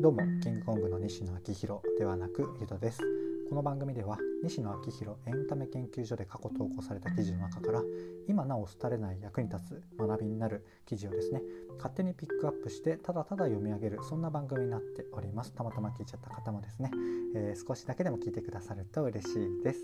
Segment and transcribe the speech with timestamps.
[0.00, 3.00] どうもキングコングの西野昭弘ではなくゆとです。
[3.48, 7.82] この番組では西野昭弘エンタメ研究所で過去投稿された記事の中から
[8.28, 11.42] 今なお廃れない役に立つ学びになる記事をですね
[11.78, 15.52] 勝手にピックアップしてただただ読み上げるそんな番組になっております。
[15.52, 16.92] たまたま聞いちゃった方もですね、
[17.34, 19.80] えー、少しだけでも聞いてくださると嬉しいです。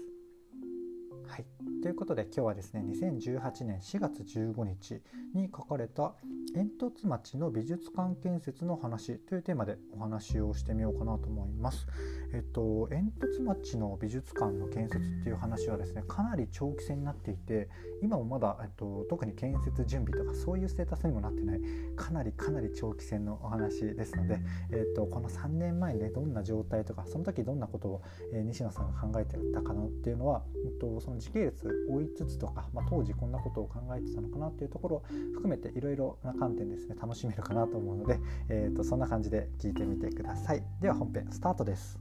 [1.26, 1.73] はい。
[1.84, 5.02] ということで今日はですね2018年4月15日
[5.34, 6.14] に書かれた
[6.54, 11.86] 煙突町の美術館建設の話というテーマでお話をしてみようかなと思います。
[12.32, 17.68] えっと、煙突町の美術館の建設っていう話はですねかなり長期戦になっていて
[18.02, 21.60] 今もまだ、えっと、特に建設準備とかそういうステータスにもなってない
[21.96, 24.38] かなりかなり長期戦のお話ですので、
[24.72, 35.02] えっと、この3年前にねどんな状態とかその時どんなことを、えー、西野さんが考えてたかなっていうのは、えっと、その時系列追いつつとか、まあ、当時こんなことを考えてたのかなっていうところを
[35.34, 38.18] 含めていろいろな観点ですね楽しめるかなと思うので、
[38.48, 40.62] えーと、そんな感じで聞いてみてください。
[40.80, 41.98] では本編スタートです。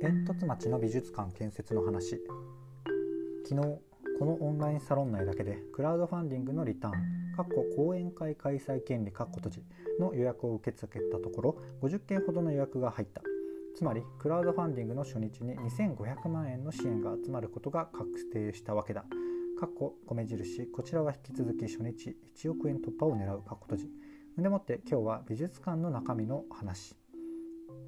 [0.00, 2.20] 煙突町の美術館建設の話。
[3.48, 3.78] 昨日
[4.18, 7.26] このオンラインサロン内だけでクラウドファンディングのリターン
[7.76, 9.62] 講演会開催権利閉じ
[10.00, 13.22] の予約を受け付けたところ50件ほどの予約が入った。
[13.76, 19.04] つまりクラウドファンディングの初日に2500万円の支援が集まることが確定したわけだ。
[19.60, 20.66] かっこ米印。
[20.68, 23.90] こちらは引き続き初日1億円突破を狙うかっこ閉じ。
[24.38, 26.96] でもって今日は美術館の中身の話。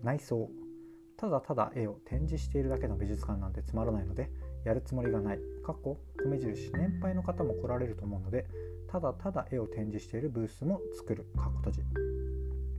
[0.03, 0.50] 内装。
[1.17, 4.30] ただただ絵を展示しているだけの美術館なんてつまらないので
[4.67, 5.39] やるつもりがない。
[5.64, 6.70] かっこ米印。
[6.75, 8.47] 年配の方も来られると思うので
[8.91, 11.25] ただただ絵を展示しているブースも作る。
[11.34, 11.80] かっこ閉じ。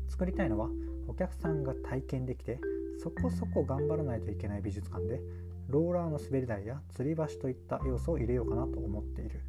[0.09, 0.69] 作りたいのは
[1.09, 2.59] お客さんが体験できて
[3.01, 5.19] そこそこ頑張らないといけない美術館で
[5.67, 9.41] ローラーの滑り台や吊り橋といった要素を入れようかなと思っている。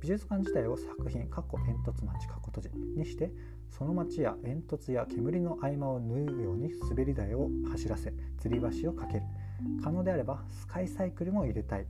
[0.00, 3.30] 美術館自体を作品過去煙突町過去閉じにして
[3.70, 8.12] その町や煙突や煙の合間を縫うように滑り台を走らせ
[8.42, 9.22] 吊り橋をかける。
[9.84, 11.86] 可能であればスカイサイクルも入れたい。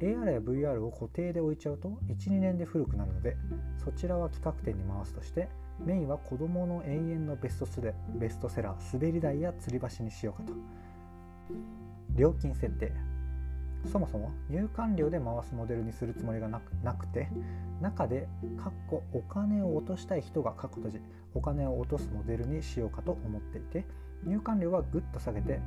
[0.00, 3.36] AR や VR を固定で置いちゃうと12年で古くなるので
[3.84, 5.48] そちらは企画展に回すとして
[5.84, 10.52] メインは子どもの永遠のベストスレベストセラー滑り台や吊り橋にしようかと。
[12.14, 12.92] 料金設定。
[13.90, 17.28] そもそも入館料で回すモデルにするつもりがなくなくて
[17.80, 18.28] 中で
[18.62, 21.00] かっこお金を落としたい人が過去閉じ
[21.34, 23.86] お金を落とすモデルにしようかと思っていて
[24.24, 25.60] 入館料はぐっと下げて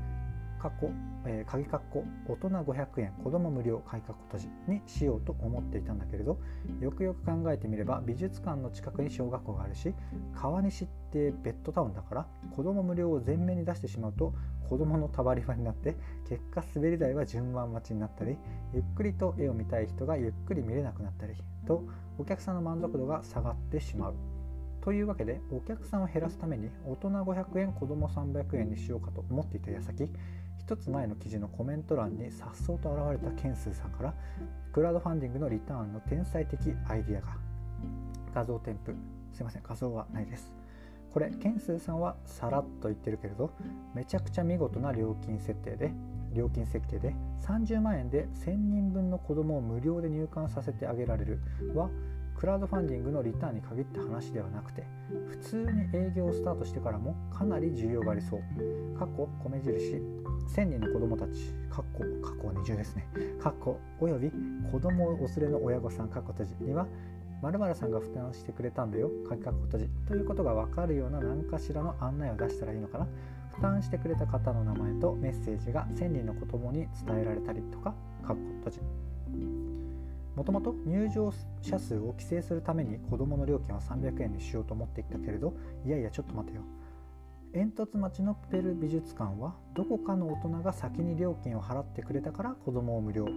[0.64, 0.90] 過去、
[1.26, 6.40] えー、鍵括弧大人500円子供無料開括閉じにしようと思っていたんだけれど
[6.80, 9.94] よくよく考えてみれば美術館の近くに小学校があるし
[10.34, 14.34] 川西ってベッドタウンだから子供無料を前面に出してしまうと
[14.70, 15.98] 子供のたまり場になって
[16.30, 18.38] 結果滑り台は順番待ちになったり
[18.74, 21.34] ゆっくりと絵を見たい人がゆっくり見れなくなったり
[21.68, 21.84] と
[22.18, 24.16] お客さんの満足度が下がってしまう。
[24.84, 30.10] というわけでお客さんを減らすために大人500円子供300円にしようかと思っていた矢先
[30.60, 34.14] 一つ前の記事のコメント欄にさっと現れたケンスーさんから
[34.72, 37.38] クラウドファンディングのリターンの天才的アイディアが
[38.34, 38.98] 画像添付。
[39.34, 40.54] すいません画像はないです。
[41.14, 43.52] これケンスーさんはさらっと言ってるけれど
[43.94, 45.92] めちゃくちゃ見事な料金設定で
[46.34, 47.14] 料金設計で
[47.46, 51.40] 30万円で1000人分の子供を無料で入館させてあげられる
[51.76, 51.92] は
[52.44, 54.84] クラウドファンディングのリターンに限った話ではなくて
[55.30, 58.42] 普通に営業をスタートしてからもかなり需要がありそう。
[59.00, 60.02] 過去米印。
[60.54, 61.32] 1000人の子どもたち。
[61.70, 63.08] 過去過去20ですね。
[63.42, 64.30] 過去および
[64.70, 66.10] 子どもお連れの親御さん。
[66.10, 66.56] 過去閉じ。
[66.60, 66.86] には
[67.44, 69.10] 〇〇さんが負担してくれたんだよ。
[69.30, 69.90] 鍵括弧閉じ。
[70.06, 73.08] ということが分かるような何かしらの案内を出したらいいのかな。
[73.54, 77.96] 負担してくれた方の名前とメッセージが1000人の子供に伝えられたりとか。
[78.22, 79.73] 括弧閉じ。
[80.36, 85.54] もともと入場者数を規制するために子どもの料金は300円にしようと思っていたけれど
[85.86, 86.64] いやいやちょっと待てよ
[87.54, 93.28] 煙突町のペル美術館はどこかの大人が先に料金を払ってくれたから子供を無料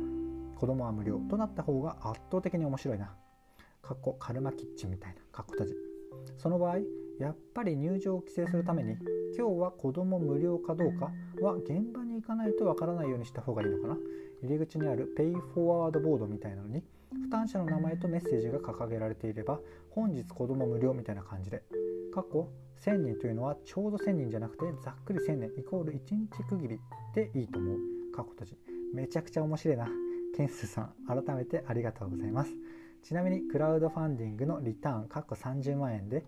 [0.57, 3.15] 子供は無料となった方が圧倒的に面白いな。
[3.83, 5.75] かっこカルマキッチンみたいなかっこ閉じ。
[6.39, 6.79] その場合
[7.21, 8.97] やっぱり入場を規制するために
[9.37, 11.11] 今日は子供無料かどうか
[11.41, 13.97] は現場に行かないとわからないようにした方がいいのかな
[14.43, 16.83] 入り口にあるペイフォワードボードみたいなのに
[17.23, 19.61] 負担者の名前とメッセージが掲げられていれば
[19.91, 21.63] 本日子供無料みたいな感じで。
[22.17, 22.49] 過去
[22.81, 26.81] 1000人というのはちょうど1000人じゃなくてざっくり1000年イコール1日区切り
[27.15, 27.79] でいいと思う。
[28.15, 28.57] 過去閉じ
[28.95, 29.87] めちゃくちゃ面白いな。
[30.35, 32.53] ケンスさん改めてありがとうございます。
[33.03, 36.25] ちなみにクラウドファンディングのリターン過去30万円で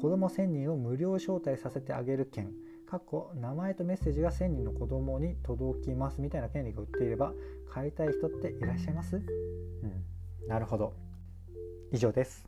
[0.00, 2.52] 子供1000人を無料招待させてあげる券。
[2.92, 7.32] 過去名前とメッセージが1000人の子供に届きますみたいな権利が売っていれば
[7.70, 9.16] 買いたい人っていらっしゃいます？
[9.16, 9.18] う
[9.86, 10.46] ん。
[10.46, 10.92] なるほど。
[11.90, 12.44] 以上です。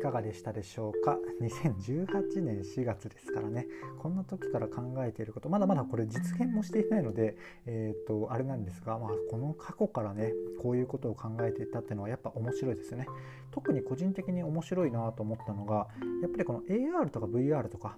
[0.00, 3.66] かがでしたでしょうか？2018年4月ですからね。
[3.98, 7.36] こんな時から考えていることまだまだこれ実現もしていないので、
[7.66, 13.06] えーと、あれなんですが、まあ、この過去からねこういうことを考えていたっていうのはやっぱ面白いですよね。
[13.52, 15.88] 特に個人的に面白いなと思ったのが
[16.22, 17.96] やっぱりこの AR とか VR とか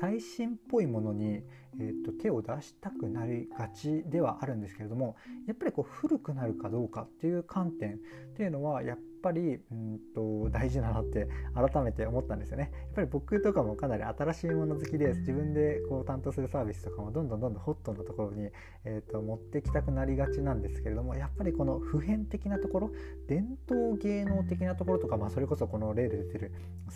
[0.00, 1.42] 最新っぽいものに、
[1.78, 7.96] えーと、手を出したくなりがちではあるんですけれどもやっぱりこう古くなるかどうかっていう観点っ
[8.36, 12.70] ていうのはやっぱりうんと大事だなって改めて思ったんですよね。
[12.72, 18.50] やっぱり僕とかもかなり新しいもの好きで自分でこう担当するサービスとかもどんどんどんどんホットなところに、
[18.84, 22.90] えーと、持ってきたくなりがちなんですけれどもやっぱりこの普遍的なところ
[23.28, 26.52] 伝統芸能的なところとか、まあ、それこそこの例で出てる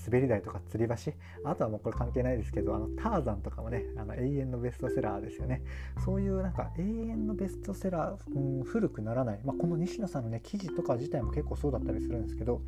[0.07, 1.13] 滑り台とか吊り橋
[1.49, 5.63] あとはもうこれ関係ないですけどあのターザンとかもねあの永遠のベストセラーですよね
[6.05, 12.61] そういうなんか永遠のベストセラー、うん、古くならない、まあ、この西野さんのね記事とか自体も結構そうだったりするるんですけど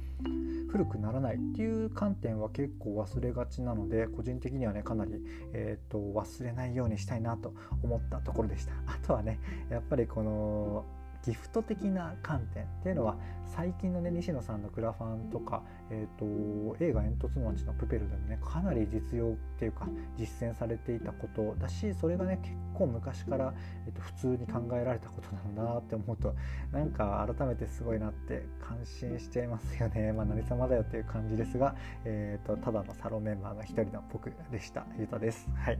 [0.69, 5.13] 古くならないっていう観点は結構忘れがちなので個人的にはねかなり、
[5.53, 8.73] えーと、忘れないようにしたいなと思ったところでした。
[8.87, 9.39] あとはね
[9.71, 10.85] やっぱりこの
[11.27, 23.53] ギフト的な観点っていうのは最近のね西野さんのクラファンとか、えーと、映画「煙突の街のプペル」でもねかなり実用っていうか実践されていたことだしそれがね結構昔から、
[23.87, 26.35] えーと、普通に考えられたことなんだなって思うと
[26.71, 30.13] なんか改めてすごいなって感心しちゃいますよね。
[30.13, 31.75] まあ、何様だよっていう感じですが、
[32.05, 34.87] えーと、ただのサロンメンバーの一人の僕でした。
[34.99, 35.49] ゆたです。
[35.57, 35.79] はい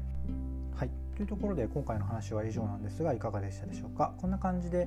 [0.75, 4.13] はい、というところで今回の話は以上なんですがいかがでしたでしょうか？
[4.19, 4.87] こんな感じで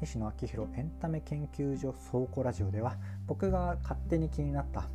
[0.00, 2.96] 西野昭弘エンタメ研究所倉庫ラジオでは
[3.26, 4.88] 僕が勝手に気になった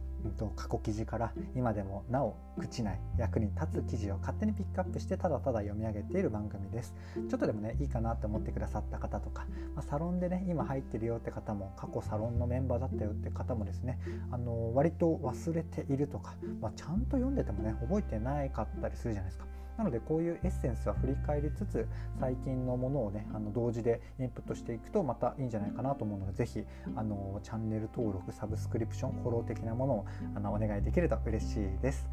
[0.55, 6.93] 過去記事から今でもなお口内役に立つ記事を勝手にピックアップしてただただ読み上げている番組です。
[7.27, 13.99] ちょっとでもねいいかなって思ってくださった方とか、まあ、サロンでね今入ってるよって方も過去サロンのメンバーだったよって方もですね
[14.29, 19.50] あの割と忘れているとか、まあ、ちゃんと読んでてもね覚えてないかったりするじゃないですか。
[19.81, 21.87] なのでこういうエッセンスは振り返りつつ
[22.19, 26.63] 最近のものをねあの同時でインプットしていくとまたいいんじゃないかなと思うので是非
[26.95, 30.05] あのチャンネル登録サブスクリプションフォロー的なものを
[30.35, 32.07] あのお願いできると嬉しいです。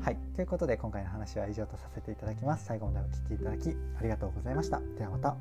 [0.00, 2.66] はい、ということで今回の話は以上とさせていただきます。
[2.66, 4.82] 最後までお聴きいただきありがとうございました。
[4.98, 5.34] ではまた。